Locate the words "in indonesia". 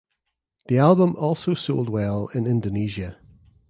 2.33-3.19